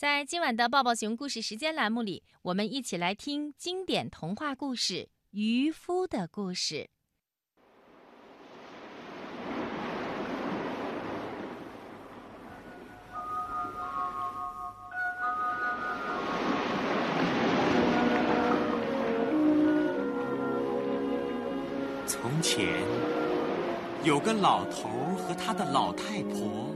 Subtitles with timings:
[0.00, 4.94] 在今晚的抱抱熊故事时间栏目里，我们一起来听经典童话故事
[5.32, 6.76] 《渔夫的故事》。
[22.06, 22.66] 从前
[24.02, 24.88] 有个老头
[25.18, 26.74] 和他的老太婆。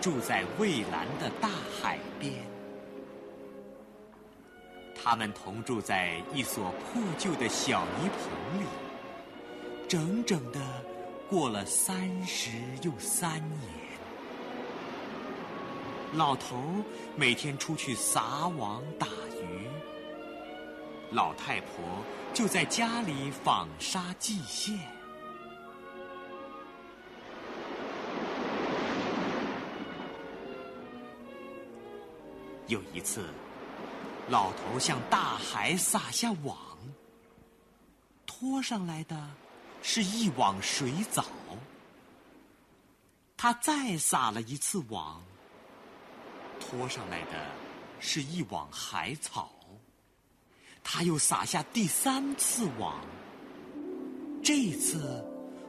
[0.00, 2.32] 住在蔚蓝的大海边，
[4.94, 8.66] 他们同住在一所破旧的小泥棚里，
[9.86, 10.60] 整整的
[11.28, 12.50] 过了三十
[12.82, 13.60] 又三年。
[16.14, 16.56] 老头
[17.14, 19.68] 每天出去撒网打鱼，
[21.10, 21.84] 老太婆
[22.32, 24.78] 就在家里纺纱系线。
[32.70, 33.24] 有一次，
[34.28, 36.56] 老头向大海撒下网，
[38.24, 39.28] 拖上来的
[39.82, 41.24] 是一网水藻。
[43.36, 45.20] 他再撒了一次网，
[46.60, 47.32] 拖上来的
[47.98, 49.50] 是一网海草。
[50.84, 53.04] 他又撒下第三次网，
[54.44, 55.24] 这次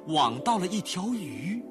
[0.05, 1.63] 网到了一条鱼，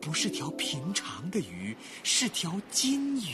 [0.00, 3.32] 不是条平常的鱼，是条金鱼。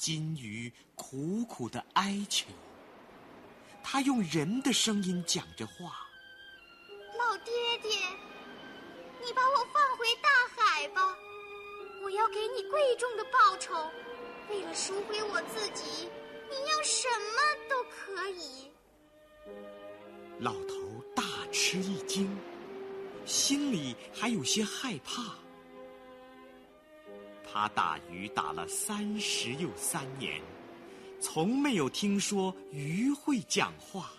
[0.00, 2.46] 金鱼苦苦的哀求，
[3.84, 6.08] 他用人的声音讲着话
[7.18, 7.90] ：“老爹爹，
[9.22, 11.14] 你把我放回大海吧，
[12.02, 13.74] 我要给你贵重的报酬。
[14.48, 16.08] 为了赎回我自己，
[16.48, 18.72] 你要什么都可以。”
[20.40, 22.34] 老头大吃一惊，
[23.26, 25.34] 心里还有些害怕。
[27.52, 30.40] 他打鱼打了三十又三年，
[31.20, 34.12] 从没有听说鱼会讲话。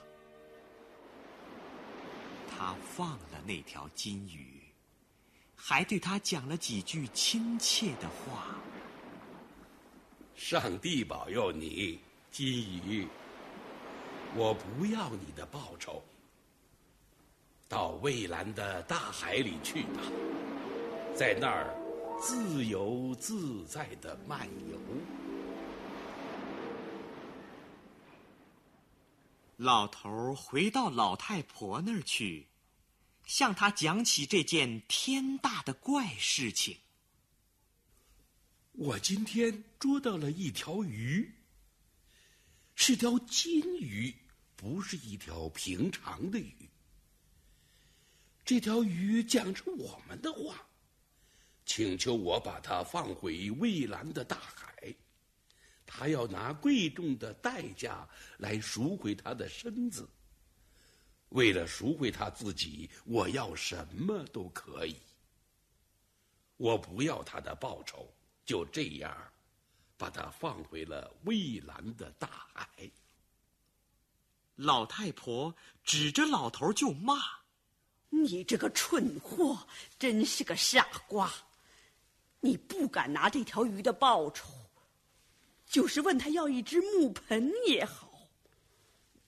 [2.50, 4.62] 他放了那条金鱼，
[5.56, 8.58] 还对他讲了几句亲切的话。
[10.36, 12.00] 上帝保佑你，
[12.32, 12.46] 金
[12.86, 13.08] 鱼。
[14.36, 16.04] 我不要你的报酬，
[17.70, 20.02] 到蔚蓝的大海里去吧，
[21.16, 21.81] 在那儿。
[22.22, 24.80] 自由自在的漫游。
[29.58, 32.46] 老头回到老太婆那儿去，
[33.26, 36.78] 向她讲起这件天大的怪事情。
[38.74, 41.34] 我今天捉到了一条鱼，
[42.76, 44.14] 是条金鱼，
[44.56, 46.70] 不是一条平常的鱼。
[48.46, 50.68] 这条鱼讲着我们的话。
[51.66, 54.94] 请求我把他放回蔚蓝的大海，
[55.86, 58.08] 他要拿贵重的代价
[58.38, 60.10] 来赎回他的身子。
[61.30, 64.98] 为了赎回他自己，我要什么都可以。
[66.58, 68.14] 我不要他的报酬，
[68.46, 69.16] 就这样，
[69.98, 72.92] 把他放回了蔚蓝的大海。
[74.56, 77.16] 老太婆指着老头就骂
[78.10, 79.66] ：“你这个蠢货，
[79.98, 81.34] 真是个傻瓜！”
[82.44, 84.50] 你不敢拿这条鱼的报酬，
[85.66, 88.10] 就是问他要一只木盆也好。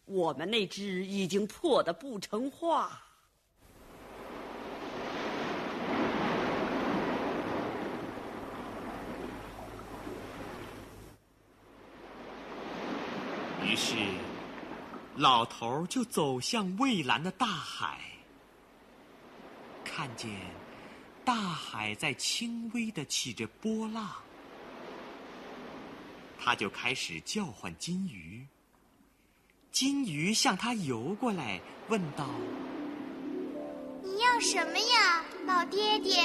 [0.05, 2.99] 我们那只已经破的不成话。
[13.63, 13.95] 于是，
[15.15, 18.01] 老头就走向蔚蓝的大海，
[19.85, 20.31] 看见。
[21.25, 24.11] 大海在轻微的起着波浪，
[26.37, 28.45] 他就开始叫唤金鱼。
[29.71, 32.29] 金鱼向他游过来，问道
[34.03, 36.21] ：“你要什么呀，老爹爹？”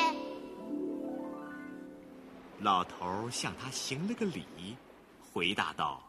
[2.61, 4.77] 老头向他行了个礼，
[5.33, 6.03] 回答道：“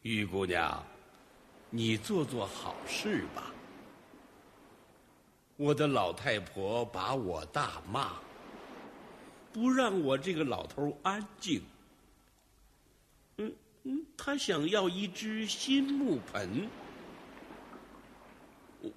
[0.00, 0.82] 玉姑娘，
[1.68, 3.52] 你做做好事吧。”
[5.56, 8.16] 我的老太婆把我大骂，
[9.52, 11.62] 不让我这个老头安静。
[13.38, 13.52] 嗯
[13.84, 16.68] 嗯，他想要一只新木盆，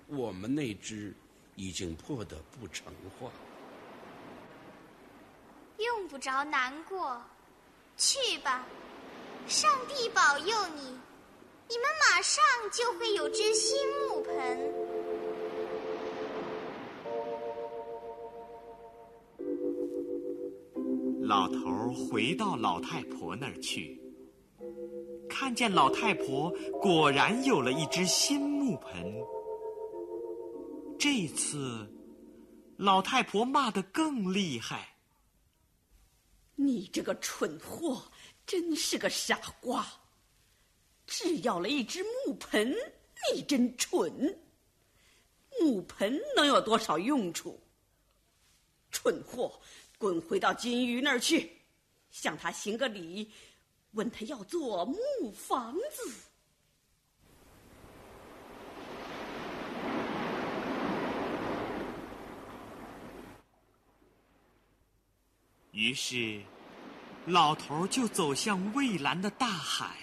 [0.07, 1.13] 我们那只
[1.55, 3.31] 已经破得不成话。
[5.77, 7.21] 用不着难过，
[7.95, 8.65] 去吧，
[9.47, 10.81] 上帝保佑你，
[11.69, 14.78] 你们马上就会有只新木盆。
[22.07, 23.99] 回到老太婆那儿去，
[25.29, 26.49] 看见老太婆
[26.81, 29.13] 果然有了一只新木盆。
[30.97, 31.87] 这次，
[32.77, 34.95] 老太婆骂得更厉害
[36.55, 38.11] ：“你这个蠢货，
[38.45, 39.85] 真是个傻瓜！
[41.05, 42.73] 只要了一只木盆，
[43.33, 44.39] 你真蠢！
[45.59, 47.59] 木盆能有多少用处？
[48.89, 49.59] 蠢货！”
[49.99, 51.58] 滚回到金鱼那儿去，
[52.11, 53.31] 向他行个礼，
[53.91, 54.97] 问他要做木
[55.33, 56.13] 房子。
[65.71, 66.41] 于是，
[67.25, 69.95] 老头就走向蔚蓝的大海。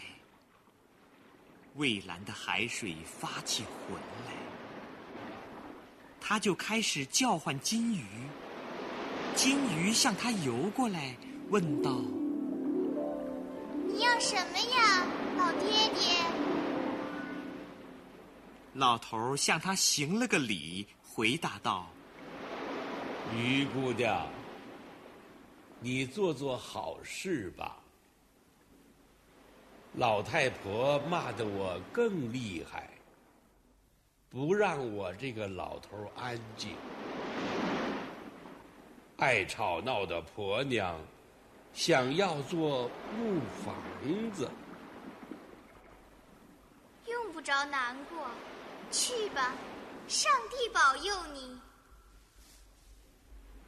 [1.74, 4.32] 蔚蓝的海水发起浑来，
[6.18, 8.06] 他就开始叫唤金鱼。
[9.34, 11.14] 金鱼向他游过来，
[11.48, 12.00] 问道
[13.86, 15.06] ：“你要什么呀，
[15.38, 16.16] 老爹爹？”
[18.74, 21.86] 老头向他行了个礼，回答道
[23.32, 24.26] ：“于姑娘，
[25.78, 27.76] 你做做好事吧。
[29.94, 32.90] 老太婆骂得我更厉害，
[34.28, 36.72] 不让我这个老头安静。”
[39.16, 41.00] 爱吵闹的婆娘，
[41.76, 43.76] 想要做木房
[44.32, 44.48] 子，
[47.04, 48.26] 用不着难过，
[48.90, 49.54] 去吧，
[50.08, 51.60] 上帝保佑你。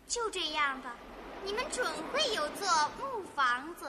[0.06, 0.96] 就这样吧，
[1.44, 2.66] 你们准会有座
[2.98, 3.86] 木房子。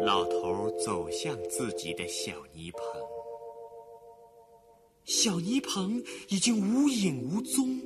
[0.00, 3.21] 老头走向自己的小泥棚。
[5.04, 7.80] 小泥棚已经无影无踪，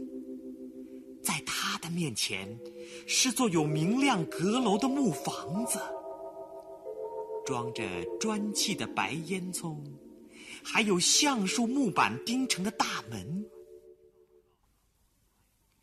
[1.22, 2.58] 在他的面前
[3.06, 5.80] 是座有明亮阁楼的木房子，
[7.44, 7.82] 装着
[8.20, 9.76] 砖砌的白烟囱，
[10.62, 13.44] 还有橡树木板钉成的大门。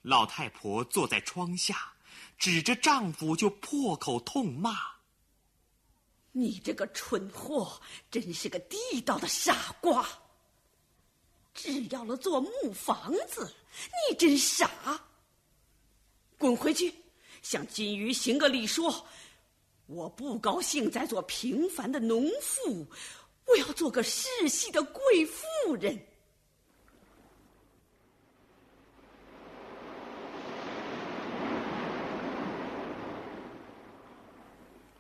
[0.02, 1.94] 老太婆坐在窗下，
[2.38, 4.76] 指着丈夫就破口痛骂
[6.32, 7.82] ：“你这个蠢货，
[8.12, 10.08] 真是个地道的傻瓜！”
[11.54, 13.54] 只要了座木房子，
[14.10, 14.70] 你真傻！
[16.38, 16.94] 滚回去，
[17.42, 19.06] 向金鱼行个礼，说
[19.88, 22.86] ：“我不高兴再做平凡的农妇，
[23.46, 25.98] 我要做个世袭的贵妇人。”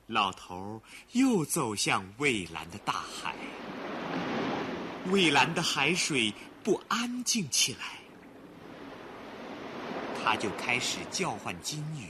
[0.08, 0.82] 老头
[1.14, 3.36] 又走向蔚蓝的大海。
[5.12, 6.34] 蔚蓝的海水
[6.64, 8.00] 不安静起来，
[10.24, 12.08] 他就开始叫唤金鱼。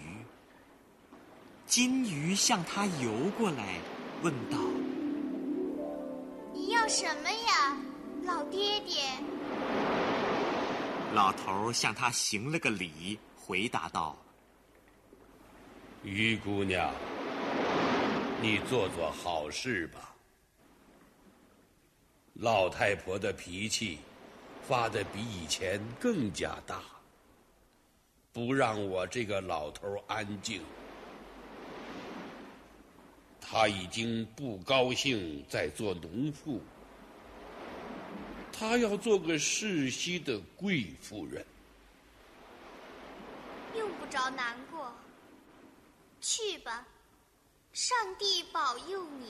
[1.66, 3.80] 金鱼向他游过来，
[4.22, 4.58] 问道
[6.54, 7.76] ：“你要什么呀，
[8.24, 9.02] 老爹爹？”
[11.16, 14.16] 老头向他行了个礼，回答道
[16.04, 16.94] ：“鱼姑娘，
[18.40, 20.13] 你做做好事吧。”
[22.34, 24.00] 老太婆的脾气
[24.64, 26.82] 发的比以前更加大，
[28.32, 30.62] 不让我这个老头安静。
[33.40, 36.60] 他已经不高兴再做农妇，
[38.52, 41.46] 他要做个世袭的贵妇人。
[43.76, 44.92] 用不着难过，
[46.20, 46.88] 去吧，
[47.74, 49.28] 上帝保佑你。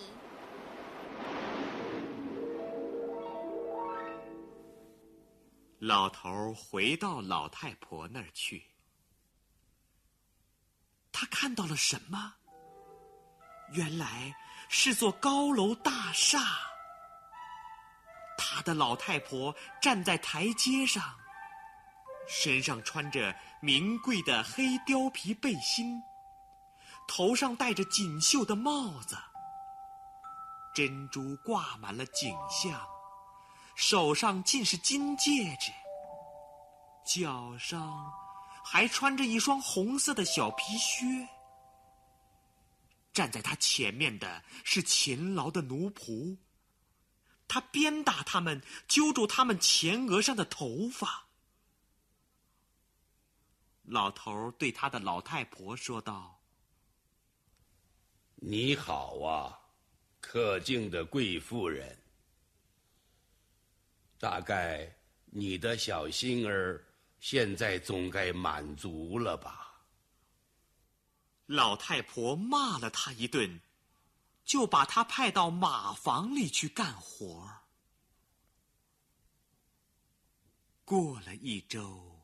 [5.85, 8.63] 老头回到老太婆那儿去，
[11.11, 12.35] 他看到了什么？
[13.73, 14.33] 原来
[14.69, 16.39] 是座高楼大厦。
[18.37, 21.19] 他的老太婆站在台阶上，
[22.29, 26.01] 身上穿着名贵的黑貂皮背心，
[27.09, 29.17] 头上戴着锦绣的帽子，
[30.73, 32.92] 珍珠挂满了颈项。
[33.75, 35.71] 手上尽是金戒指，
[37.05, 38.11] 脚上
[38.63, 41.27] 还穿着一双红色的小皮靴。
[43.11, 46.37] 站在他前面的是勤劳的奴仆，
[47.47, 51.27] 他鞭打他们，揪住他们前额上的头发。
[53.83, 56.39] 老头对他的老太婆说道
[58.37, 59.59] ：“你好啊，
[60.21, 61.99] 可敬的贵妇人。”
[64.23, 66.81] 大概你的小心儿
[67.19, 69.83] 现在总该满足了吧？
[71.45, 73.59] 老太婆骂了他一顿，
[74.45, 77.51] 就把他派到马房里去干活。
[80.85, 82.21] 过了一周，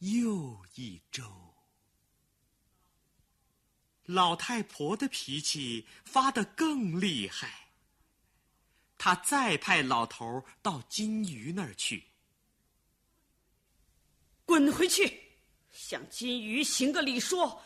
[0.00, 1.54] 又一周，
[4.04, 7.61] 老太婆的脾气发得更厉害。
[9.04, 12.04] 他再派老头到金鱼那儿去。
[14.44, 15.20] 滚回去，
[15.72, 17.60] 向金鱼行个礼，说：“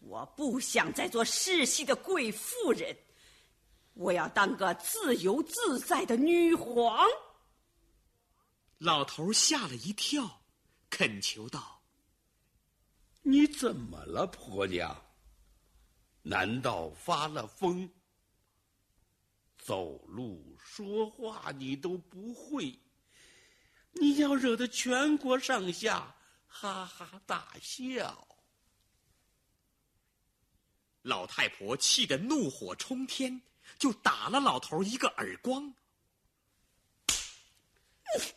[0.00, 2.96] 我不想再做世袭的贵妇人，
[3.92, 7.06] 我要当个自由自在的女皇。”
[8.78, 10.40] 老头吓了一跳，
[10.88, 11.82] 恳求道
[13.20, 15.04] ：“你怎么了，婆娘？
[16.22, 17.90] 难道发了疯？
[19.58, 22.78] 走路说话你都不会？
[23.92, 28.26] 你要惹得全国上下哈哈大笑。”
[31.02, 33.40] 老太婆气得怒火冲天，
[33.78, 35.74] 就打了老头一个耳光。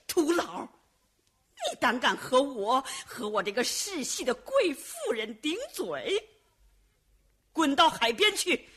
[0.07, 6.29] 土老，你胆敢和我和我这个世袭的贵妇人顶嘴？
[7.51, 8.69] 滚到海边去！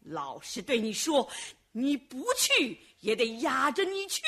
[0.00, 1.30] 老实对你说，
[1.72, 4.22] 你不去也得压着你去。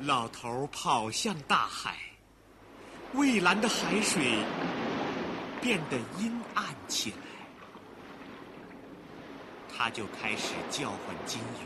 [0.00, 1.96] 老头跑向大海，
[3.12, 4.38] 蔚蓝的海水
[5.60, 7.16] 变得阴暗起来。
[9.74, 11.64] 他就开始叫唤金鱼，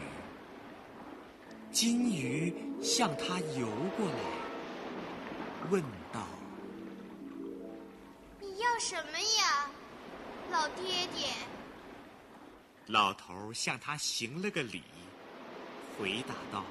[1.73, 3.67] 金鱼向他游
[3.97, 4.19] 过来，
[5.71, 5.83] 问
[8.77, 9.71] 道：“你要什么呀，
[10.51, 11.29] 老爹爹？”
[12.87, 14.83] 老头向他行了个礼，
[15.99, 16.65] 回答道：“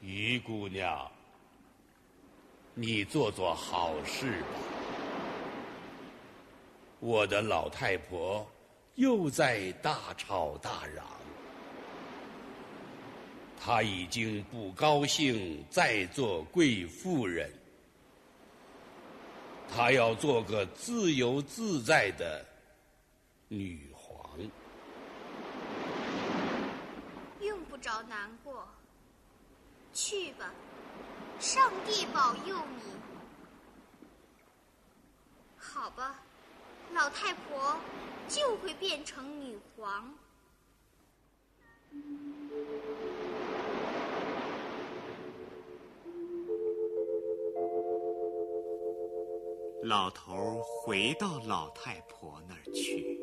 [0.00, 1.10] 于姑娘，
[2.74, 4.46] 你做做好事吧，
[7.00, 8.46] 我的老太婆。”
[8.98, 11.06] 又在大吵大嚷，
[13.56, 17.48] 她已经不高兴再做贵妇人，
[19.74, 22.44] 她要做个自由自在的
[23.48, 24.38] 女皇。
[27.40, 28.66] 用不着难过，
[29.92, 30.50] 去吧，
[31.38, 32.82] 上帝保佑你。
[35.56, 36.20] 好吧，
[36.92, 37.76] 老太婆。
[38.28, 40.14] 就会变成女皇。
[49.88, 53.18] 老头回到老太婆那儿去，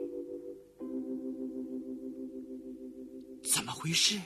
[3.43, 4.19] 怎么回事？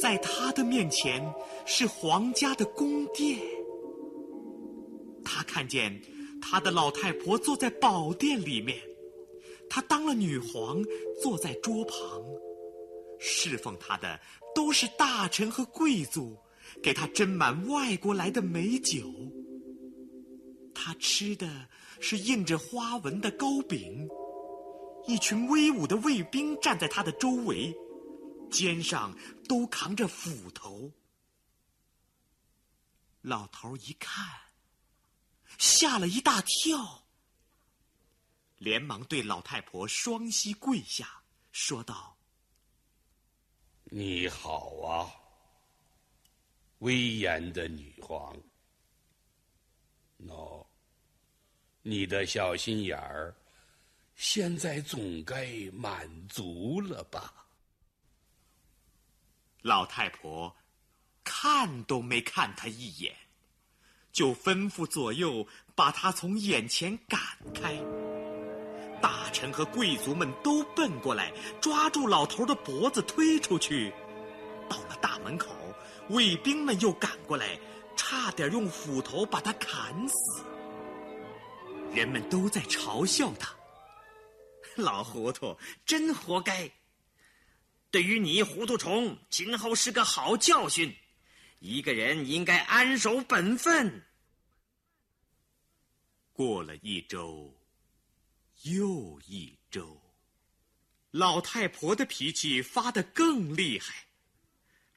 [0.00, 1.20] 在他的面前
[1.66, 3.40] 是皇家的宫殿，
[5.24, 6.00] 他看见。
[6.40, 8.78] 他的老太婆坐在宝殿里面，
[9.68, 10.80] 他当了女皇，
[11.20, 12.24] 坐在桌旁，
[13.18, 14.20] 侍奉他的
[14.54, 16.36] 都是大臣和贵族，
[16.80, 19.02] 给他斟满外国来的美酒。
[20.82, 21.68] 他吃的
[22.00, 24.08] 是印着花纹的糕饼，
[25.06, 27.76] 一群威武的卫兵站在他的周围，
[28.50, 29.14] 肩上
[29.46, 30.90] 都扛着斧头。
[33.20, 34.26] 老头一看。
[35.58, 37.04] 吓了一大跳，
[38.56, 41.22] 连忙对老太婆双膝跪下，
[41.52, 42.16] 说道
[43.90, 45.12] ：“你好啊，
[46.78, 48.34] 威严的女皇。
[51.82, 53.34] 你的小心眼儿，
[54.16, 57.32] 现在总该满足了吧？”
[59.62, 60.56] 老太婆
[61.24, 63.14] 看都没看他一眼。
[64.12, 65.46] 就吩咐左右
[65.76, 67.20] 把他从眼前赶
[67.54, 67.76] 开。
[69.00, 73.92] 大臣和贵族们都奔过来，抓住老头的脖子推出去。
[74.68, 75.54] 到了大门口，
[76.08, 77.56] 卫兵们又赶过来，
[77.96, 80.44] 差点用斧头把他砍死。
[81.92, 83.54] 人们都在嘲笑他
[84.76, 86.70] ：“老糊涂，真活该！
[87.90, 90.96] 对于你糊涂虫，今后是个好教训。”
[91.58, 94.02] 一个人应该安守本分。
[96.32, 97.54] 过了一周，
[98.62, 100.00] 又一周，
[101.10, 104.06] 老太婆的脾气发得更厉害。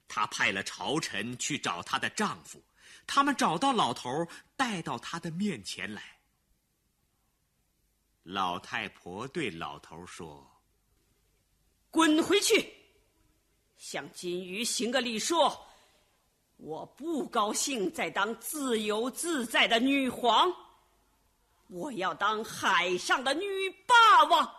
[0.08, 2.64] 她派了朝臣去找她的丈夫，
[3.06, 6.13] 他们找到老头，带到她的面前来。
[8.24, 10.50] 老太婆对老头说
[11.92, 12.74] ：“滚回去，
[13.78, 15.68] 向金鱼行个礼，说
[16.56, 20.50] ：“我不高兴再当自由自在的女皇，
[21.68, 24.56] 我要当海上的女霸王。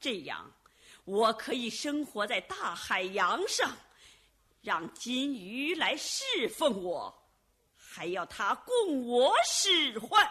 [0.00, 0.52] 这样，
[1.04, 3.70] 我可以生活在大海洋上，
[4.60, 7.16] 让金鱼来侍奉我，
[7.76, 10.28] 还要它供我使唤。”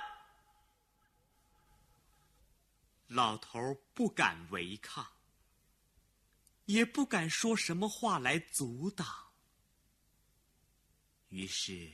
[3.07, 5.05] 老头不敢违抗，
[6.65, 9.07] 也不敢说什么话来阻挡。
[11.29, 11.91] 于是，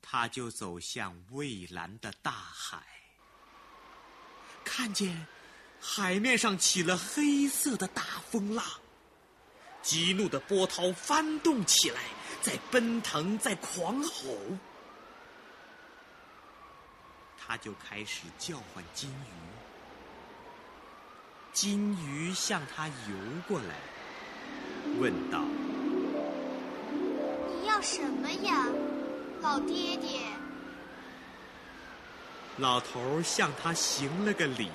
[0.00, 2.82] 他就走向蔚蓝的大海，
[4.64, 5.26] 看见
[5.78, 8.64] 海面上起了黑色的大风浪，
[9.82, 12.00] 激怒的波涛翻动起来，
[12.42, 14.36] 在奔腾，在狂吼。
[17.50, 19.32] 他就开始叫唤金鱼。
[21.52, 22.92] 金鱼向他游
[23.48, 23.74] 过来，
[25.00, 25.40] 问道
[27.50, 28.66] ：“你要什么呀，
[29.42, 30.20] 老爹爹？”
[32.58, 34.70] 老头向他行了个礼，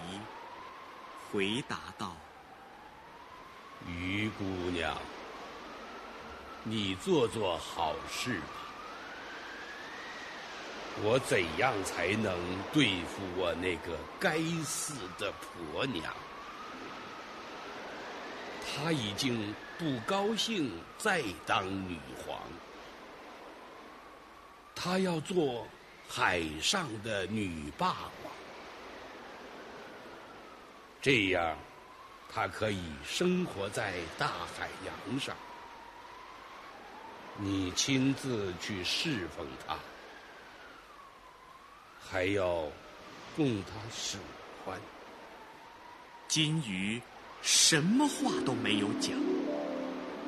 [1.31, 2.17] 回答道
[3.87, 4.97] ：“鱼姑娘，
[6.63, 8.64] 你做做好事吧。
[11.03, 12.33] 我怎样才能
[12.71, 16.13] 对付我那个该死的婆娘？”
[18.77, 22.39] 她已经不高兴再当女皇，
[24.73, 25.65] 她要做
[26.07, 27.87] 海上的女霸
[28.23, 28.33] 王，
[31.01, 31.57] 这样，
[32.33, 35.35] 她可以生活在大海洋上。
[37.37, 39.77] 你亲自去侍奉她，
[42.09, 42.63] 还要
[43.35, 44.17] 供他使
[44.63, 44.79] 唤。
[46.27, 47.01] 金鱼。
[47.47, 49.11] 什么话都没有讲，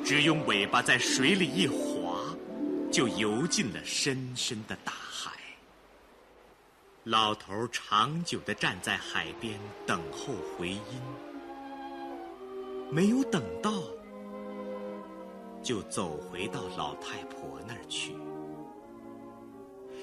[0.05, 2.21] 只用尾巴在水里一划，
[2.91, 5.31] 就游进了深深的大海。
[7.05, 11.01] 老头长久的站在海边等候回音，
[12.91, 13.71] 没有等到，
[15.63, 18.15] 就走回到老太婆那儿去。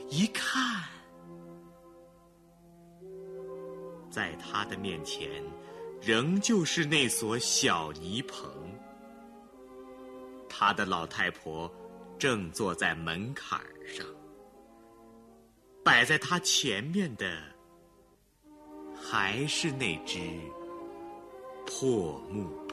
[0.08, 0.82] 一看，
[4.14, 5.28] 在他的面前。
[6.00, 8.46] 仍旧是那所小泥棚，
[10.50, 11.72] 他的老太婆
[12.18, 14.06] 正坐在门槛上，
[15.82, 17.40] 摆在他前面的
[18.94, 20.20] 还是那只
[21.64, 22.63] 破木。